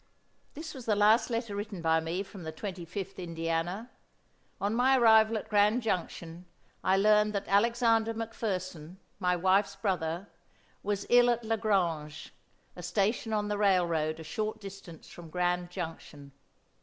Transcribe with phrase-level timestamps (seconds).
[0.55, 3.91] This was the last letter written by me from the Twenty fifth Indiana.
[4.59, 6.47] On my arrival at Grand Junction
[6.83, 10.27] I learned that Alexander McFerson, my wife's brother,
[10.81, 12.33] was ill at Lagrange,
[12.75, 16.31] a station on the railroad a short distance from Grand Junction.